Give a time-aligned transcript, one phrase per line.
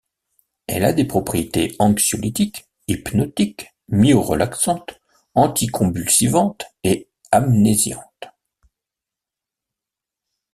[0.65, 4.99] Elle a des propriétés anxiolytiques, hypnotiques, myorelaxantes,
[5.35, 8.31] anticonvulsivantes et amnésiantes.